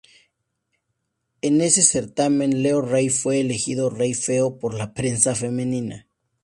En 1.43 1.61
ese 1.61 1.83
certamen 1.83 2.63
Leo 2.63 2.81
Rey 2.81 3.09
fue 3.09 3.39
elegido 3.39 3.91
"Rey 3.91 4.15
feo" 4.15 4.57
por 4.57 4.73
la 4.73 4.95
prensa 4.95 5.35
femenina. 5.35 6.07